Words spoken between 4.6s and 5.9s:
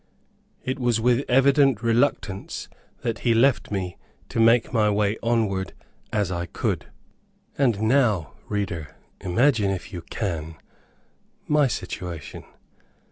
my way onward